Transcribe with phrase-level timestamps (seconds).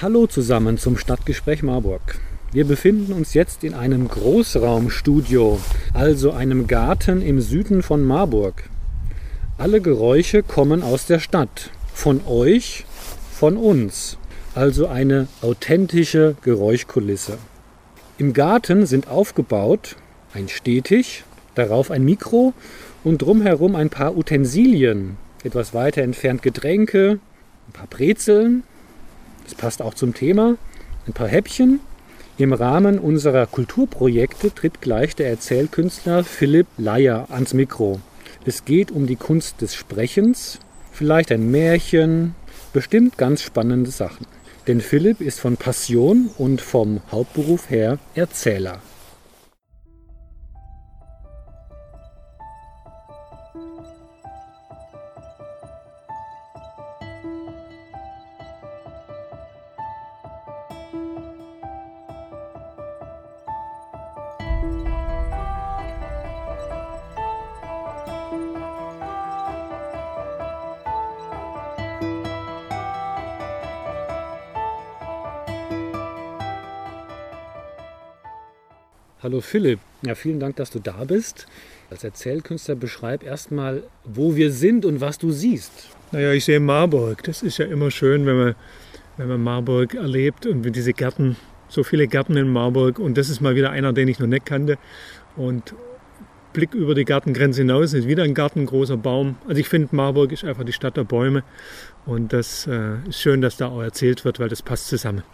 [0.00, 2.20] Hallo zusammen zum Stadtgespräch Marburg.
[2.52, 5.58] Wir befinden uns jetzt in einem Großraumstudio,
[5.92, 8.62] also einem Garten im Süden von Marburg.
[9.56, 12.84] Alle Geräusche kommen aus der Stadt, von euch,
[13.32, 14.18] von uns,
[14.54, 17.36] also eine authentische Geräuschkulisse.
[18.18, 19.96] Im Garten sind aufgebaut
[20.32, 21.24] ein Stehtisch,
[21.56, 22.54] darauf ein Mikro
[23.02, 27.18] und drumherum ein paar Utensilien, etwas weiter entfernt Getränke,
[27.66, 28.62] ein paar Brezeln,
[29.48, 30.56] das passt auch zum Thema,
[31.06, 31.80] ein paar Häppchen.
[32.36, 37.98] Im Rahmen unserer Kulturprojekte tritt gleich der Erzählkünstler Philipp Leier ans Mikro.
[38.44, 40.58] Es geht um die Kunst des Sprechens,
[40.92, 42.34] vielleicht ein Märchen,
[42.74, 44.26] bestimmt ganz spannende Sachen.
[44.66, 48.82] Denn Philipp ist von Passion und vom Hauptberuf her Erzähler.
[79.20, 81.48] Hallo Philipp, ja, vielen Dank, dass du da bist.
[81.90, 85.72] Als Erzählkünstler beschreib erstmal, wo wir sind und was du siehst.
[86.12, 87.24] Naja, ich sehe Marburg.
[87.24, 88.54] Das ist ja immer schön, wenn man,
[89.16, 91.36] wenn man Marburg erlebt und wenn diese Gärten,
[91.68, 93.00] so viele Gärten in Marburg.
[93.00, 94.78] Und das ist mal wieder einer, den ich noch nicht kannte.
[95.34, 95.74] Und
[96.52, 99.34] Blick über die Gartengrenze hinaus ist wieder ein Garten, großer Baum.
[99.48, 101.42] Also ich finde, Marburg ist einfach die Stadt der Bäume.
[102.06, 105.24] Und das äh, ist schön, dass da auch erzählt wird, weil das passt zusammen.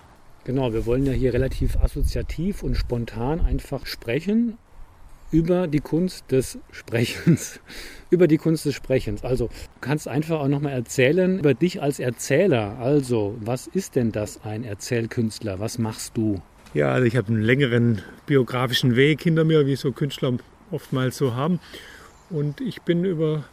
[0.45, 4.59] Genau, wir wollen ja hier relativ assoziativ und spontan einfach sprechen
[5.31, 7.61] über die Kunst des Sprechens.
[8.11, 9.25] über die Kunst des Sprechens.
[9.25, 12.79] Also, du kannst einfach auch nochmal erzählen über dich als Erzähler.
[12.79, 15.59] Also, was ist denn das, ein Erzählkünstler?
[15.61, 16.41] Was machst du?
[16.75, 20.35] Ja, also ich habe einen längeren biografischen Weg hinter mir, wie so Künstler
[20.71, 21.59] oftmals so haben.
[22.31, 23.45] Und ich bin über,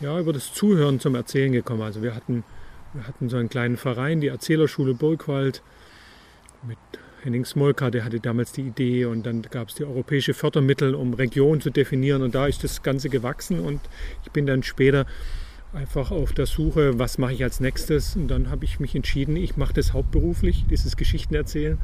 [0.00, 1.82] ja, über das Zuhören zum Erzählen gekommen.
[1.82, 2.44] Also wir hatten,
[2.92, 5.62] wir hatten so einen kleinen Verein, die Erzählerschule Burgwald
[6.62, 6.78] mit
[7.22, 11.14] Henning Smolka, der hatte damals die Idee und dann gab es die europäische Fördermittel, um
[11.14, 13.80] Regionen zu definieren und da ist das Ganze gewachsen und
[14.24, 15.06] ich bin dann später
[15.72, 19.36] einfach auf der Suche, was mache ich als nächstes und dann habe ich mich entschieden,
[19.36, 21.78] ich mache das hauptberuflich, dieses Geschichten erzählen.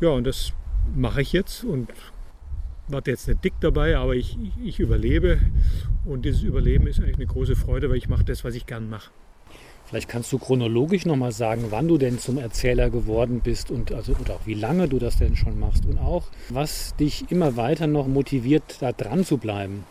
[0.00, 0.52] Ja, und das
[0.94, 1.90] mache ich jetzt und
[2.88, 5.38] werde jetzt nicht dick dabei, aber ich, ich überlebe
[6.04, 8.88] und dieses Überleben ist eigentlich eine große Freude, weil ich mache das, was ich gern
[8.88, 9.10] mache.
[9.90, 14.12] Vielleicht kannst du chronologisch nochmal sagen, wann du denn zum Erzähler geworden bist und, also,
[14.12, 17.88] und auch wie lange du das denn schon machst und auch, was dich immer weiter
[17.88, 19.84] noch motiviert, da dran zu bleiben.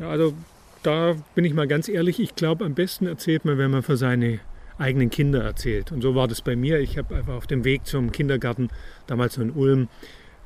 [0.00, 0.34] Ja, also
[0.82, 3.96] da bin ich mal ganz ehrlich, ich glaube, am besten erzählt man, wenn man für
[3.96, 4.40] seine
[4.78, 5.92] eigenen Kinder erzählt.
[5.92, 6.80] Und so war das bei mir.
[6.80, 8.68] Ich habe einfach auf dem Weg zum Kindergarten,
[9.06, 9.86] damals in Ulm,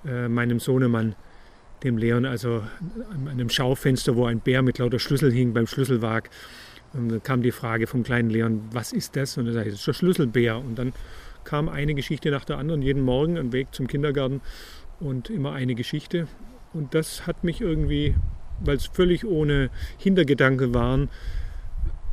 [0.04, 1.14] äh, meinem Sohnemann,
[1.84, 2.62] dem Leon, also
[3.12, 6.30] an einem Schaufenster, wo ein Bär mit lauter Schlüssel hing beim Schlüsselwag,
[6.94, 9.38] und dann kam die Frage vom kleinen Leon, was ist das?
[9.38, 10.58] Und er sagte, das ist der Schlüsselbär.
[10.58, 10.92] Und dann
[11.44, 14.40] kam eine Geschichte nach der anderen, jeden Morgen ein Weg zum Kindergarten
[15.00, 16.28] und immer eine Geschichte.
[16.72, 18.14] Und das hat mich irgendwie,
[18.60, 21.08] weil es völlig ohne Hintergedanke waren,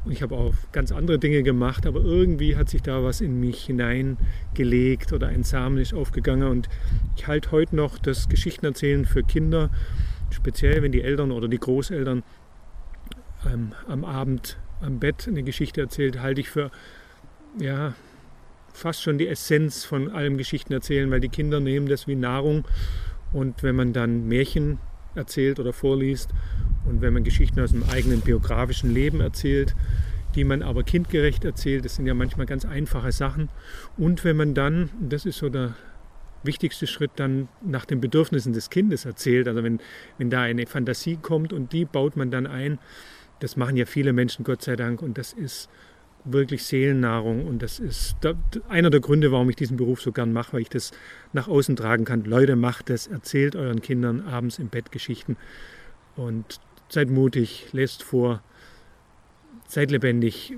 [0.07, 3.65] ich habe auch ganz andere Dinge gemacht, aber irgendwie hat sich da was in mich
[3.65, 6.47] hineingelegt oder ein Samen ist aufgegangen.
[6.47, 6.69] Und
[7.17, 9.69] ich halte heute noch das Geschichtenerzählen für Kinder,
[10.29, 12.23] speziell wenn die Eltern oder die Großeltern
[13.45, 16.71] ähm, am Abend am Bett eine Geschichte erzählt, halte ich für
[17.57, 17.93] ja,
[18.73, 22.65] fast schon die Essenz von allem Geschichten erzählen, weil die Kinder nehmen das wie Nahrung.
[23.33, 24.79] Und wenn man dann Märchen
[25.15, 26.29] erzählt oder vorliest
[26.85, 29.75] und wenn man Geschichten aus dem eigenen biografischen Leben erzählt,
[30.35, 33.49] die man aber kindgerecht erzählt, das sind ja manchmal ganz einfache Sachen.
[33.97, 35.75] Und wenn man dann, das ist so der
[36.43, 39.79] wichtigste Schritt, dann nach den Bedürfnissen des Kindes erzählt, also wenn,
[40.17, 42.79] wenn da eine Fantasie kommt und die baut man dann ein,
[43.39, 45.01] das machen ja viele Menschen, Gott sei Dank.
[45.01, 45.69] Und das ist
[46.25, 47.47] wirklich Seelennahrung.
[47.47, 48.15] Und das ist
[48.67, 50.91] einer der Gründe, warum ich diesen Beruf so gern mache, weil ich das
[51.33, 52.23] nach außen tragen kann.
[52.23, 55.37] Leute, macht das, erzählt euren Kindern abends im Bett Geschichten.
[56.15, 58.43] Und seid mutig, lest vor,
[59.67, 60.53] seid lebendig,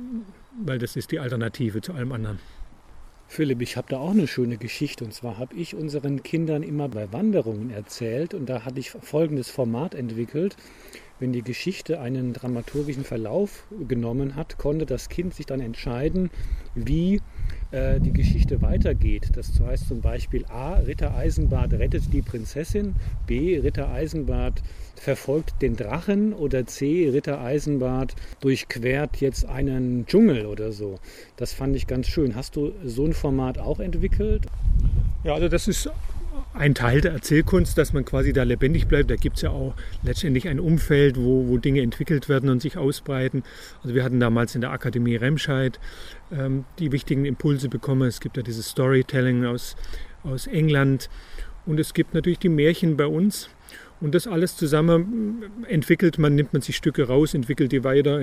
[0.64, 2.40] weil das ist die Alternative zu allem anderen.
[3.28, 5.06] Philipp, ich habe da auch eine schöne Geschichte.
[5.06, 8.34] Und zwar habe ich unseren Kindern immer bei Wanderungen erzählt.
[8.34, 10.58] Und da hatte ich folgendes Format entwickelt.
[11.18, 16.30] Wenn die Geschichte einen dramaturgischen Verlauf genommen hat, konnte das Kind sich dann entscheiden,
[16.76, 17.22] wie
[17.72, 19.30] äh, die Geschichte weitergeht.
[19.34, 22.96] Das heißt zum Beispiel A, Ritter Eisenbart rettet die Prinzessin,
[23.28, 24.62] B, Ritter Eisenbart
[24.96, 31.00] verfolgt den Drachen oder C, Ritter Eisenbart durchquert jetzt einen Dschungel oder so.
[31.38, 32.36] Das fand ich ganz schön.
[32.36, 34.46] Hast du so ein Format auch entwickelt?
[35.24, 35.90] Ja, also das ist
[36.54, 39.10] ein Teil der Erzählkunst, dass man quasi da lebendig bleibt.
[39.10, 42.78] Da gibt es ja auch letztendlich ein Umfeld, wo, wo Dinge entwickelt werden und sich
[42.78, 43.44] ausbreiten.
[43.84, 45.80] Also wir hatten damals in der Akademie Remscheid
[46.32, 48.08] ähm, die wichtigen Impulse bekommen.
[48.08, 49.76] Es gibt ja dieses Storytelling aus,
[50.24, 51.10] aus England
[51.66, 53.50] und es gibt natürlich die Märchen bei uns.
[54.02, 58.20] Und das alles zusammen entwickelt man, nimmt man sich Stücke raus, entwickelt die weiter,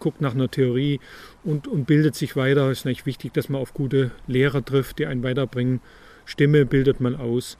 [0.00, 0.98] guckt nach einer Theorie
[1.44, 2.68] und, und bildet sich weiter.
[2.68, 5.80] Es ist natürlich wichtig, dass man auf gute Lehrer trifft, die einen weiterbringen.
[6.30, 7.58] Stimme bildet man aus.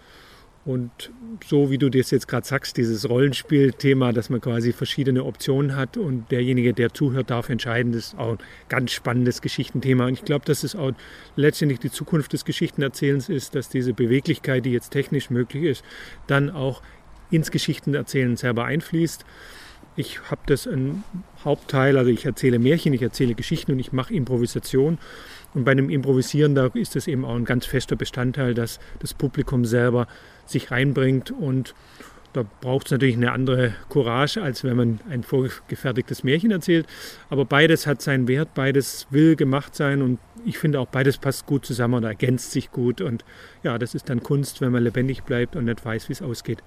[0.65, 1.11] Und
[1.45, 5.97] so wie du das jetzt gerade sagst, dieses Rollenspielthema, dass man quasi verschiedene Optionen hat
[5.97, 8.39] und derjenige, der zuhört, darf entscheiden, das ist auch ein
[8.69, 10.07] ganz spannendes Geschichtenthema.
[10.07, 10.93] Und ich glaube, dass es auch
[11.35, 15.85] letztendlich die Zukunft des Geschichtenerzählens ist, dass diese Beweglichkeit, die jetzt technisch möglich ist,
[16.27, 16.83] dann auch
[17.31, 19.25] ins Geschichtenerzählen selber einfließt.
[19.97, 21.03] Ich habe das ein
[21.45, 24.99] Hauptteil, also ich erzähle Märchen, ich erzähle Geschichten und ich mache Improvisation.
[25.55, 29.14] Und bei einem Improvisieren, da ist es eben auch ein ganz fester Bestandteil, dass das
[29.14, 30.06] Publikum selber
[30.47, 31.75] sich reinbringt und
[32.32, 36.87] da braucht es natürlich eine andere Courage, als wenn man ein vorgefertigtes Märchen erzählt.
[37.29, 41.47] Aber beides hat seinen Wert, beides will gemacht sein und ich finde auch beides passt
[41.47, 43.00] gut zusammen und ergänzt sich gut.
[43.00, 43.25] Und
[43.64, 46.62] ja, das ist dann Kunst, wenn man lebendig bleibt und nicht weiß, wie es ausgeht.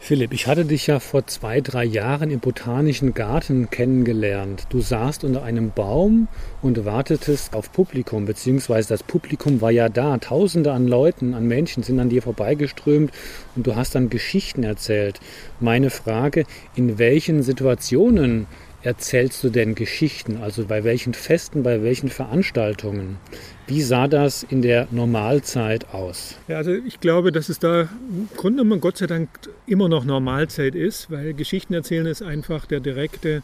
[0.00, 4.66] Philipp, ich hatte dich ja vor zwei, drei Jahren im Botanischen Garten kennengelernt.
[4.70, 6.28] Du saßt unter einem Baum
[6.62, 10.16] und wartetest auf Publikum, beziehungsweise das Publikum war ja da.
[10.18, 13.10] Tausende an Leuten, an Menschen sind an dir vorbeigeströmt
[13.56, 15.20] und du hast dann Geschichten erzählt.
[15.60, 18.46] Meine Frage, in welchen Situationen
[18.82, 20.38] erzählst du denn Geschichten?
[20.38, 23.18] Also bei welchen Festen, bei welchen Veranstaltungen?
[23.66, 26.36] Wie sah das in der Normalzeit aus?
[26.48, 29.28] Ja, also ich glaube, dass es da im Grunde genommen Gott sei Dank
[29.66, 33.42] immer noch Normalzeit ist, weil Geschichten erzählen ist einfach der direkte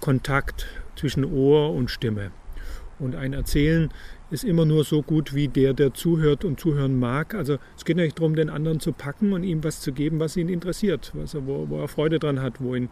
[0.00, 0.66] Kontakt
[0.96, 2.30] zwischen Ohr und Stimme.
[2.98, 3.90] Und ein Erzählen
[4.30, 7.34] ist immer nur so gut wie der, der zuhört und zuhören mag.
[7.34, 10.36] Also es geht nicht darum, den anderen zu packen und ihm was zu geben, was
[10.36, 12.88] ihn interessiert, was er, wo, wo er Freude dran hat, wo ihn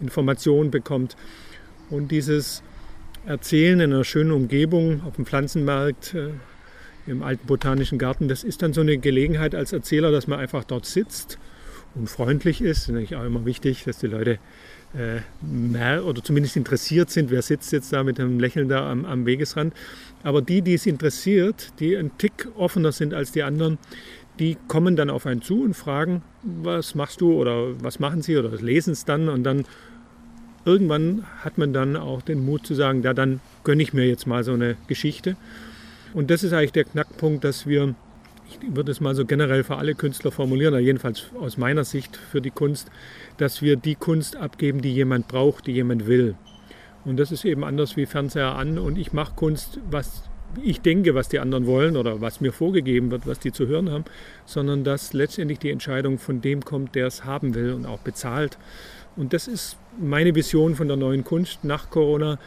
[0.00, 1.16] Informationen bekommt.
[1.90, 2.62] Und dieses
[3.26, 6.30] Erzählen in einer schönen Umgebung auf dem Pflanzenmarkt, äh,
[7.06, 10.64] im alten botanischen Garten, das ist dann so eine Gelegenheit als Erzähler, dass man einfach
[10.64, 11.38] dort sitzt
[11.94, 12.82] und freundlich ist.
[12.82, 14.38] Das ist natürlich auch immer wichtig, dass die Leute
[14.94, 19.26] äh, oder zumindest interessiert sind, wer sitzt jetzt da mit einem Lächeln da am, am
[19.26, 19.74] Wegesrand.
[20.22, 23.78] Aber die, die es interessiert, die ein Tick offener sind als die anderen,
[24.38, 28.36] die kommen dann auf einen zu und fragen, was machst du oder was machen sie
[28.36, 29.64] oder lesen es dann und dann
[30.64, 34.26] irgendwann hat man dann auch den Mut zu sagen, ja, dann gönne ich mir jetzt
[34.26, 35.36] mal so eine Geschichte.
[36.14, 37.94] Und das ist eigentlich der Knackpunkt, dass wir,
[38.48, 42.40] ich würde es mal so generell für alle Künstler formulieren, jedenfalls aus meiner Sicht für
[42.40, 42.90] die Kunst,
[43.36, 46.34] dass wir die Kunst abgeben, die jemand braucht, die jemand will.
[47.04, 50.24] Und das ist eben anders wie Fernseher an und ich mache Kunst, was
[50.62, 53.90] ich denke, was die anderen wollen oder was mir vorgegeben wird, was die zu hören
[53.90, 54.04] haben,
[54.46, 58.58] sondern dass letztendlich die Entscheidung von dem kommt, der es haben will und auch bezahlt.
[59.16, 62.38] Und das ist meine Vision von der neuen Kunst nach Corona,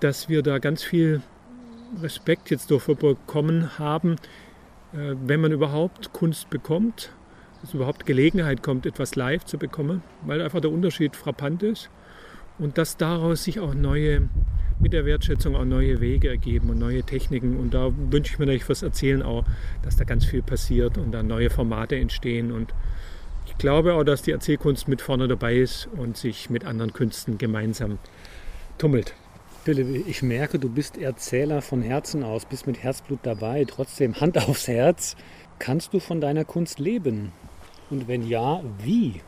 [0.00, 1.22] dass wir da ganz viel
[2.02, 4.16] Respekt jetzt dafür bekommen haben,
[4.94, 7.10] wenn man überhaupt Kunst bekommt,
[7.60, 11.90] dass überhaupt Gelegenheit kommt, etwas live zu bekommen, weil einfach der Unterschied frappant ist
[12.58, 14.28] und dass daraus sich auch neue,
[14.78, 17.56] mit der Wertschätzung auch neue Wege ergeben und neue Techniken.
[17.56, 19.44] Und da wünsche ich mir natürlich fürs Erzählen auch,
[19.82, 22.52] dass da ganz viel passiert und da neue Formate entstehen.
[22.52, 22.72] Und
[23.46, 27.38] ich glaube auch, dass die Erzählkunst mit vorne dabei ist und sich mit anderen Künsten
[27.38, 27.98] gemeinsam
[28.78, 29.14] tummelt.
[29.64, 33.64] Philipp, ich merke, du bist Erzähler von Herzen aus, bist mit Herzblut dabei.
[33.66, 35.16] Trotzdem Hand aufs Herz.
[35.58, 37.32] Kannst du von deiner Kunst leben?
[37.90, 39.22] Und wenn ja, wie?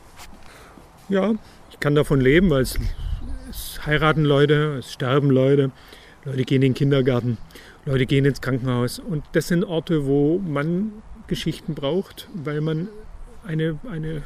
[1.09, 1.33] Ja,
[1.71, 2.77] ich kann davon leben, weil es
[3.49, 5.71] es heiraten Leute, es sterben Leute,
[6.25, 7.37] Leute gehen in den Kindergarten,
[7.85, 8.99] Leute gehen ins Krankenhaus.
[8.99, 10.91] Und das sind Orte, wo man
[11.27, 12.89] Geschichten braucht, weil man
[13.45, 14.23] eine, eine,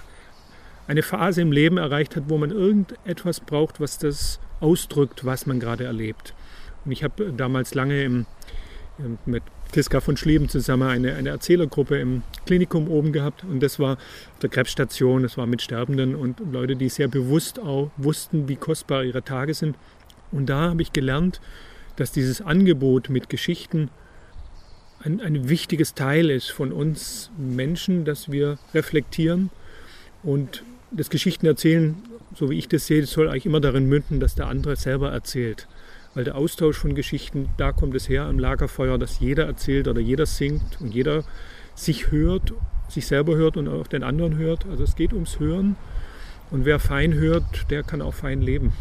[0.87, 5.59] eine Phase im Leben erreicht hat, wo man irgendetwas braucht, was das ausdrückt, was man
[5.59, 6.33] gerade erlebt.
[6.85, 8.25] Und ich habe damals lange im,
[9.25, 13.93] mit Kiska von Schlieben zusammen eine, eine Erzählergruppe im Klinikum oben gehabt und das war
[13.93, 18.57] auf der Krebsstation, das war mit Sterbenden und Leute, die sehr bewusst auch wussten, wie
[18.57, 19.77] kostbar ihre Tage sind.
[20.31, 21.39] Und da habe ich gelernt,
[21.95, 23.89] dass dieses Angebot mit Geschichten
[25.03, 29.49] ein, ein wichtiges Teil ist von uns Menschen, dass wir reflektieren
[30.23, 31.95] und das Geschichtenerzählen,
[32.33, 35.67] so wie ich das sehe, soll eigentlich immer darin münden, dass der andere selber erzählt.
[36.13, 40.01] weil der Austausch von Geschichten, da kommt es her am Lagerfeuer, dass jeder erzählt oder
[40.01, 41.23] jeder singt und jeder
[41.73, 42.53] sich hört,
[42.89, 44.65] sich selber hört und auch den anderen hört.
[44.69, 45.77] Also es geht ums Hören
[46.49, 48.73] und wer fein hört, der kann auch fein leben.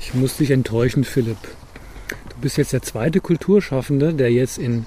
[0.00, 1.36] Ich muss dich enttäuschen, Philipp.
[2.30, 4.86] Du bist jetzt der zweite Kulturschaffende, der jetzt in,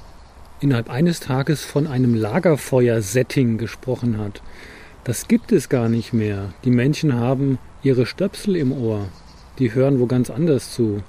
[0.60, 4.42] innerhalb eines Tages von einem Lagerfeuer-Setting gesprochen hat.
[5.10, 6.54] Das gibt es gar nicht mehr.
[6.66, 9.08] Die Menschen haben ihre Stöpsel im Ohr.
[9.58, 11.02] Die hören wo ganz anders zu.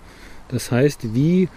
[0.49, 1.51] Das heißt, wie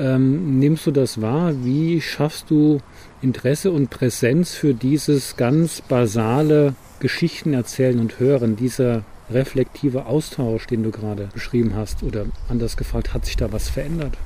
[0.00, 1.52] ähm, nimmst du das wahr?
[1.62, 2.80] Wie schaffst du
[3.22, 10.82] Interesse und Präsenz für dieses ganz basale Geschichten erzählen und hören, dieser reflektive Austausch, den
[10.82, 12.02] du gerade beschrieben hast?
[12.02, 14.18] Oder anders gefragt, hat sich da was verändert?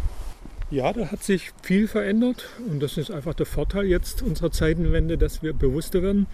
[0.71, 5.19] Ja, da hat sich viel verändert und das ist einfach der Vorteil jetzt unserer Zeitenwende,
[5.19, 6.29] dass wir bewusster werden.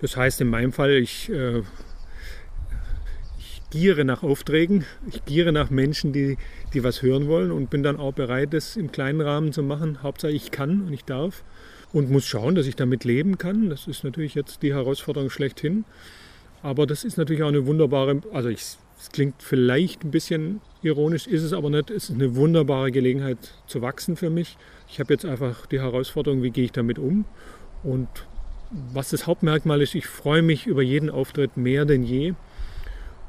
[0.00, 1.62] Das heißt in meinem Fall, ich, äh,
[3.40, 6.38] ich giere nach Aufträgen, ich giere nach Menschen, die,
[6.74, 10.00] die was hören wollen und bin dann auch bereit, das im kleinen Rahmen zu machen.
[10.04, 11.42] Hauptsache ich kann und ich darf
[11.92, 13.68] und muss schauen, dass ich damit leben kann.
[13.68, 15.84] Das ist natürlich jetzt die Herausforderung schlechthin.
[16.62, 18.48] Aber das ist natürlich auch eine wunderbare, also
[19.02, 21.90] es klingt vielleicht ein bisschen ironisch, ist es aber nicht.
[21.90, 24.56] Es ist eine wunderbare Gelegenheit zu wachsen für mich.
[24.88, 27.24] Ich habe jetzt einfach die Herausforderung, wie gehe ich damit um.
[27.82, 28.06] Und
[28.92, 32.34] was das Hauptmerkmal ist, ich freue mich über jeden Auftritt mehr denn je.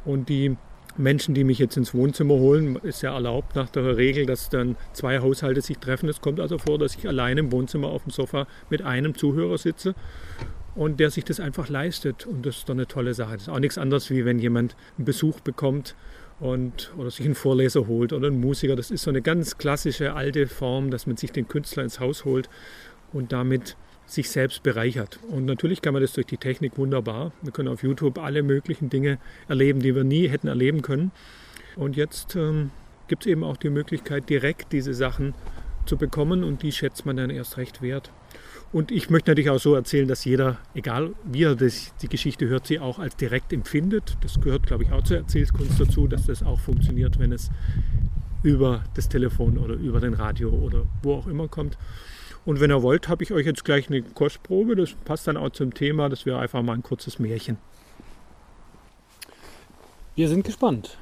[0.06, 0.58] Und die
[0.96, 4.76] Menschen, die mich jetzt ins Wohnzimmer holen, ist ja erlaubt nach der Regel, dass dann
[4.94, 6.08] zwei Haushalte sich treffen.
[6.08, 9.58] Es kommt also vor, dass ich alleine im Wohnzimmer auf dem Sofa mit einem Zuhörer
[9.58, 9.96] sitze
[10.76, 12.26] und der sich das einfach leistet.
[12.26, 13.34] Und das ist doch eine tolle Sache.
[13.34, 15.96] Das ist auch nichts anderes, wie wenn jemand einen Besuch bekommt
[16.40, 18.76] und, oder sich einen Vorleser holt oder einen Musiker.
[18.76, 22.26] Das ist so eine ganz klassische alte Form, dass man sich den Künstler ins Haus
[22.26, 22.50] holt
[23.12, 25.20] und damit sich selbst bereichert.
[25.30, 27.32] Und natürlich kann man das durch die Technik wunderbar.
[27.42, 31.12] Wir können auf YouTube alle möglichen Dinge erleben, die wir nie hätten erleben können.
[31.76, 32.72] Und jetzt ähm,
[33.08, 35.34] gibt es eben auch die Möglichkeit, direkt diese Sachen
[35.86, 38.12] zu bekommen und die schätzt man dann erst recht wert.
[38.74, 42.48] Und ich möchte natürlich auch so erzählen, dass jeder, egal wie er das, die Geschichte
[42.48, 44.18] hört, sie auch als direkt empfindet.
[44.22, 47.52] Das gehört, glaube ich, auch zur Erzählkunst dazu, dass das auch funktioniert, wenn es
[48.42, 51.78] über das Telefon oder über den Radio oder wo auch immer kommt.
[52.46, 54.76] Und wenn ihr wollt, habe ich euch jetzt gleich eine Kostprobe.
[54.76, 56.10] Das passt dann auch zum Thema.
[56.10, 57.58] Das wäre einfach mal ein kurzes Märchen.
[60.16, 60.98] Wir sind gespannt.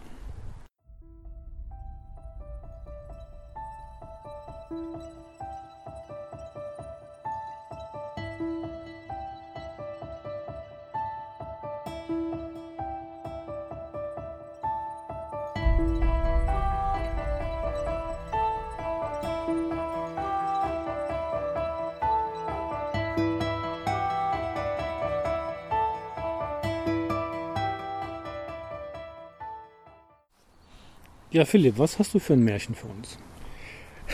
[31.32, 33.18] Ja, Philipp, was hast du für ein Märchen für uns?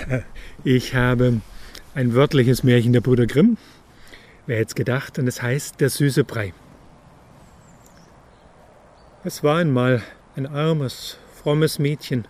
[0.63, 1.41] Ich habe
[1.95, 3.57] ein wörtliches Märchen der Brüder Grimm.
[4.45, 5.17] Wer hätte es gedacht?
[5.17, 6.53] Und es heißt Der süße Brei.
[9.23, 10.03] Es war einmal
[10.35, 12.27] ein armes, frommes Mädchen,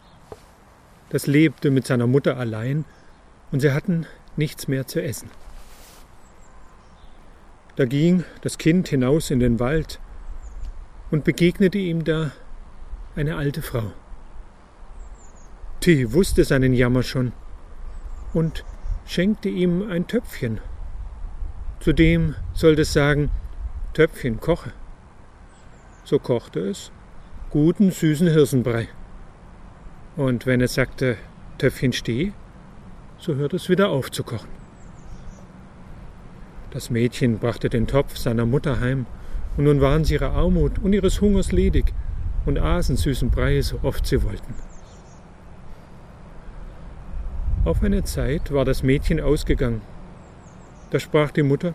[1.10, 2.86] das lebte mit seiner Mutter allein
[3.52, 4.06] und sie hatten
[4.38, 5.30] nichts mehr zu essen.
[7.76, 10.00] Da ging das Kind hinaus in den Wald
[11.12, 12.32] und begegnete ihm da
[13.16, 13.92] eine alte Frau.
[15.84, 17.32] Die wusste seinen Jammer schon
[18.34, 18.66] und
[19.06, 20.60] schenkte ihm ein Töpfchen.
[21.80, 23.30] Zudem sollte es sagen,
[23.94, 24.74] Töpfchen koche.
[26.04, 26.92] So kochte es
[27.50, 28.90] guten süßen Hirsenbrei.
[30.16, 31.18] Und wenn es sagte,
[31.58, 32.34] Töpfchen steh,
[33.18, 34.50] so hörte es wieder auf zu kochen.
[36.72, 39.06] Das Mädchen brachte den Topf seiner Mutter heim,
[39.56, 41.94] und nun waren sie ihrer Armut und ihres Hungers ledig
[42.46, 44.54] und aßen süßen Brei so oft sie wollten.
[47.68, 49.82] Auf eine Zeit war das Mädchen ausgegangen.
[50.90, 51.74] Da sprach die Mutter,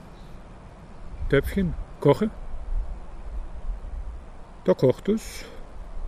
[1.29, 2.31] Töpfchen, koche.
[4.65, 5.45] Da kocht es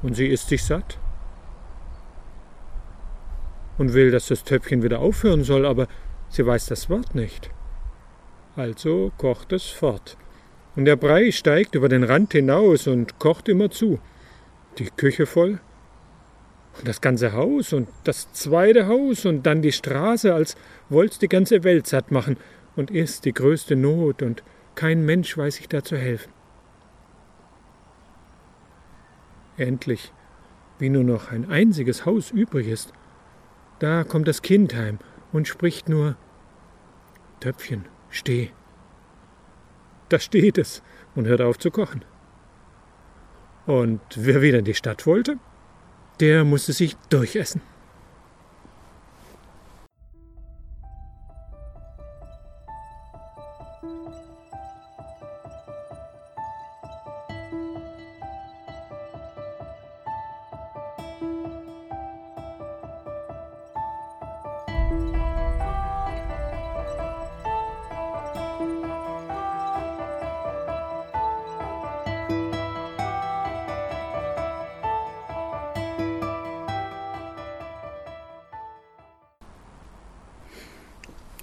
[0.01, 0.99] und sie isst sich satt
[3.77, 5.87] und will, dass das Töpfchen wieder aufhören soll, aber
[6.31, 7.51] sie weiß das Wort nicht.
[8.57, 10.17] Also kocht es fort.
[10.77, 13.99] Und der Brei steigt über den Rand hinaus und kocht immer zu.
[14.79, 15.59] Die Küche voll,
[16.83, 20.57] das ganze Haus und das zweite Haus und dann die Straße, als
[20.89, 22.37] wollt's die ganze Welt satt machen
[22.77, 24.43] und ist die größte Not und
[24.75, 26.33] kein Mensch weiß sich da zu helfen.
[29.57, 30.13] Endlich,
[30.79, 32.93] wie nur noch ein einziges Haus übrig ist,
[33.79, 34.99] da kommt das Kind heim
[35.33, 36.17] und spricht nur
[37.41, 38.51] Töpfchen, steh.
[40.09, 40.83] Da steht es
[41.15, 42.05] und hört auf zu kochen.
[43.67, 45.39] Und wer wieder in die Stadt wollte,
[46.21, 47.61] der musste sich durchessen.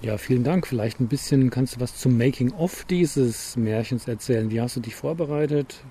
[0.02, 0.66] Ja, vielen Dank.
[0.66, 4.50] Vielleicht ein bisschen kannst du was zum Making-of dieses Märchens erzählen.
[4.50, 5.84] Wie hast du dich vorbereitet?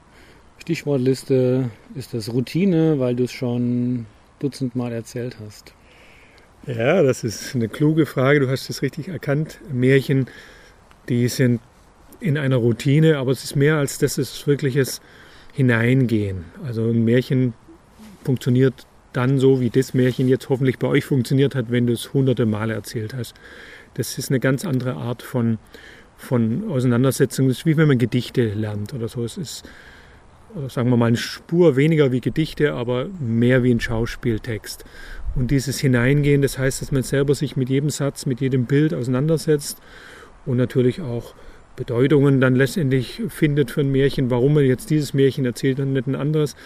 [0.58, 4.06] Stichwortliste, ist das Routine, weil du es schon
[4.40, 5.74] dutzendmal erzählt hast?
[6.66, 8.40] Ja, das ist eine kluge Frage.
[8.40, 9.60] Du hast es richtig erkannt.
[9.72, 10.26] Märchen,
[11.08, 11.60] die sind
[12.18, 15.00] in einer Routine, aber es ist mehr als das, es ist wirkliches
[15.52, 16.46] Hineingehen.
[16.64, 17.54] Also ein Märchen
[18.24, 22.12] funktioniert dann so, wie das Märchen jetzt hoffentlich bei euch funktioniert hat, wenn du es
[22.12, 23.34] hunderte Male erzählt hast.
[23.94, 25.58] Das ist eine ganz andere Art von,
[26.16, 27.48] von Auseinandersetzung.
[27.48, 29.24] Das ist wie wenn man Gedichte lernt oder so.
[29.24, 29.64] Es ist,
[30.68, 34.84] sagen wir mal, eine Spur weniger wie Gedichte, aber mehr wie ein Schauspieltext.
[35.34, 38.94] Und dieses Hineingehen, das heißt, dass man selber sich mit jedem Satz, mit jedem Bild
[38.94, 39.78] auseinandersetzt
[40.46, 41.34] und natürlich auch
[41.76, 46.06] Bedeutungen dann letztendlich findet für ein Märchen, warum man jetzt dieses Märchen erzählt und nicht
[46.06, 46.56] ein anderes.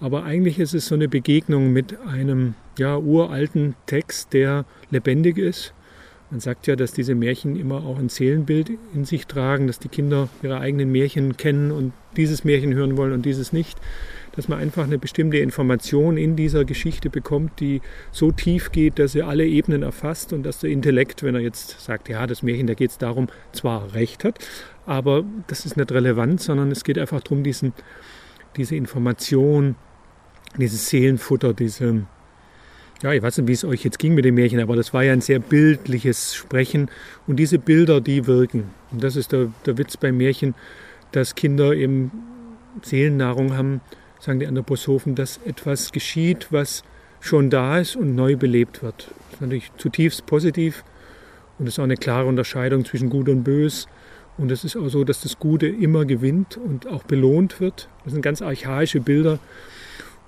[0.00, 5.74] Aber eigentlich ist es so eine Begegnung mit einem ja, uralten Text, der lebendig ist
[6.30, 9.88] man sagt ja, dass diese Märchen immer auch ein Seelenbild in sich tragen, dass die
[9.88, 13.78] Kinder ihre eigenen Märchen kennen und dieses Märchen hören wollen und dieses nicht.
[14.32, 19.12] Dass man einfach eine bestimmte Information in dieser Geschichte bekommt, die so tief geht, dass
[19.12, 22.66] sie alle Ebenen erfasst und dass der Intellekt, wenn er jetzt sagt, ja, das Märchen,
[22.66, 24.38] da geht es darum, zwar recht hat,
[24.86, 27.72] aber das ist nicht relevant, sondern es geht einfach darum, diesen,
[28.56, 29.76] diese Information,
[30.58, 32.06] dieses Seelenfutter, diese,
[33.04, 35.04] ja, ich weiß nicht, wie es euch jetzt ging mit dem Märchen, aber das war
[35.04, 36.88] ja ein sehr bildliches Sprechen.
[37.26, 38.70] Und diese Bilder, die wirken.
[38.90, 40.54] Und das ist der, der Witz beim Märchen,
[41.12, 42.10] dass Kinder eben
[42.80, 43.82] Seelennahrung haben,
[44.20, 46.82] sagen die Anthroposophen, dass etwas geschieht, was
[47.20, 49.08] schon da ist und neu belebt wird.
[49.08, 50.82] Das ist natürlich zutiefst positiv
[51.58, 53.86] und es ist auch eine klare Unterscheidung zwischen Gut und Bös.
[54.38, 57.90] Und es ist auch so, dass das Gute immer gewinnt und auch belohnt wird.
[58.04, 59.38] Das sind ganz archaische Bilder.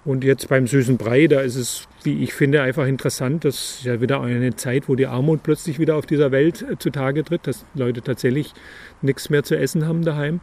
[0.06, 3.44] Und jetzt beim süßen Brei, da ist es, wie ich finde, einfach interessant.
[3.44, 6.78] Das ist ja wieder eine Zeit, wo die Armut plötzlich wieder auf dieser Welt äh,
[6.78, 8.54] zutage tritt, dass Leute tatsächlich
[9.02, 10.40] nichts mehr zu essen haben daheim.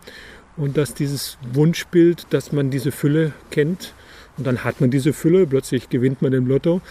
[0.57, 3.93] Und dass dieses Wunschbild, dass man diese Fülle kennt,
[4.37, 6.81] und dann hat man diese Fülle, plötzlich gewinnt man im Lotto.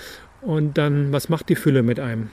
[0.40, 2.30] Und dann, was macht die Fülle mit einem?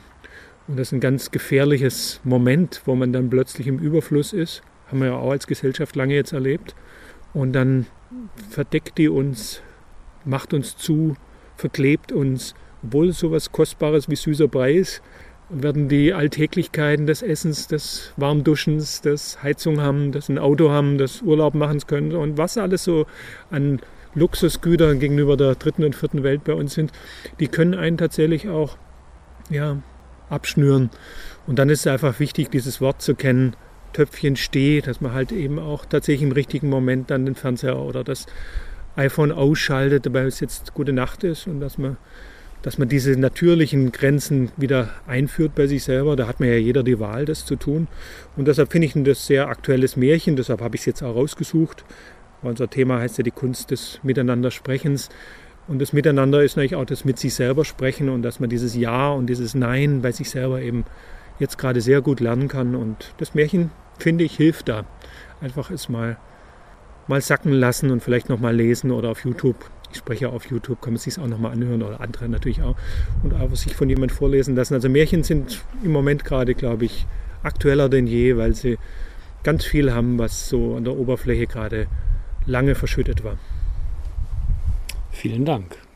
[0.70, 4.62] Und das ist ein ganz gefährliches Moment, wo man dann plötzlich im Überfluss ist.
[4.88, 6.76] Haben wir ja auch als Gesellschaft lange jetzt erlebt.
[7.34, 7.88] Und dann
[8.50, 9.62] verdeckt die uns
[10.26, 11.16] macht uns zu,
[11.56, 12.56] verklebt uns.
[12.84, 15.02] Obwohl so etwas Kostbares wie süßer Brei ist,
[15.50, 21.22] werden die Alltäglichkeiten des Essens, des Warmduschens, des Heizung haben, des ein Auto haben, des
[21.22, 23.08] Urlaub machen können und was alles so
[23.50, 23.80] an
[24.16, 26.92] Luxusgütern gegenüber der dritten und vierten Welt bei uns sind,
[27.40, 28.78] die können einen tatsächlich auch
[29.50, 29.78] ja,
[30.30, 30.90] abschnüren.
[31.48, 33.56] Und dann ist es einfach wichtig, dieses Wort zu kennen,
[33.94, 38.04] Töpfchen steht, dass man halt eben auch tatsächlich im richtigen Moment dann den Fernseher oder
[38.04, 38.28] das
[38.96, 41.98] iPhone ausschaltet, weil es jetzt gute Nacht ist und dass man,
[42.62, 46.16] dass man diese natürlichen Grenzen wieder einführt bei sich selber.
[46.16, 47.88] Da hat man ja jeder die Wahl, das zu tun.
[48.36, 51.86] Und deshalb finde ich das sehr aktuelles Märchen, deshalb habe ich es jetzt auch rausgesucht.
[52.42, 55.10] Unser Thema heißt ja die Kunst des Miteinandersprechens.
[55.68, 58.76] Und das Miteinander ist natürlich auch das mit sich selber sprechen und dass man dieses
[58.76, 60.86] Ja und dieses Nein bei sich selber eben
[61.38, 62.76] jetzt gerade sehr gut lernen kann.
[62.76, 64.86] Und das Märchen, finde ich, hilft da.
[65.42, 66.18] Einfach es mal
[67.10, 69.70] mal sacken lassen und vielleicht nochmal lesen oder auf YouTube.
[69.92, 72.76] Ich spreche auf YouTube, kann man sich auch nochmal anhören oder andere natürlich auch.
[73.24, 74.76] Und auch sich von jemand vorlesen lassen.
[74.76, 77.08] Also Märchen sind im Moment gerade, glaube ich,
[77.42, 78.78] aktueller denn je, weil sie
[79.44, 81.88] ganz viel haben, was so an der Oberfläche gerade
[82.46, 83.38] lange verschüttet war.
[85.12, 85.89] Vielen Dank.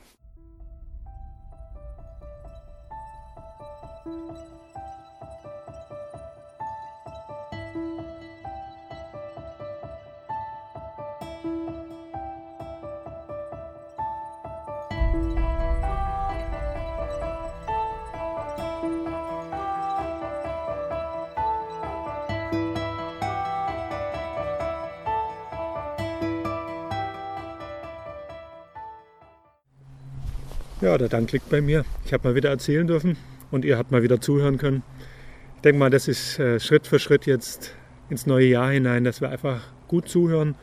[30.84, 31.86] Ja, der Dank liegt bei mir.
[32.04, 33.16] Ich habe mal wieder erzählen dürfen
[33.52, 34.84] und ihr habt mal wieder zuhören können.
[35.56, 37.74] Ich denke mal, das ist äh, Schritt für Schritt jetzt
[38.10, 40.56] ins neue Jahr hinein, dass wir einfach gut zuhören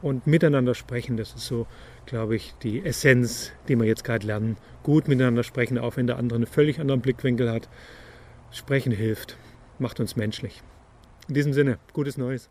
[0.00, 1.18] und miteinander sprechen.
[1.18, 1.66] Das ist so,
[2.06, 4.56] glaube ich, die Essenz, die wir jetzt gerade lernen.
[4.84, 7.68] Gut miteinander sprechen, auch wenn der andere einen völlig anderen Blickwinkel hat.
[8.52, 9.36] Sprechen hilft,
[9.78, 10.62] macht uns menschlich.
[11.28, 12.48] In diesem Sinne, gutes Neues.